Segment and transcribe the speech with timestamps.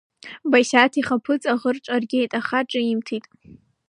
[0.51, 3.25] Басиаҭ ихаԥыц аӷырҿ ааргеит, аха ҿимҭит.